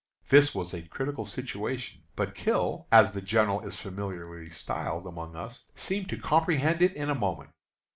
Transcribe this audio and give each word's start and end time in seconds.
This 0.29 0.55
was 0.55 0.73
a 0.73 0.81
critical 0.87 1.27
situation; 1.27 2.01
but 2.15 2.33
"Kil" 2.33 2.87
(as 2.91 3.11
the 3.11 3.21
general 3.21 3.59
is 3.61 3.75
familiarly 3.75 4.49
styled 4.49 5.05
among 5.05 5.35
us) 5.35 5.65
seemed 5.75 6.09
to 6.09 6.17
comprehend 6.17 6.81
it 6.81 6.95
in 6.95 7.11
a 7.11 7.13
moment. 7.13 7.51